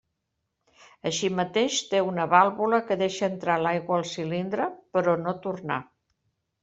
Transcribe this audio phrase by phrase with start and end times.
[1.09, 5.79] Així mateix, té una vàlvula que deixa entrar l'aigua al cilindre, però no tornar.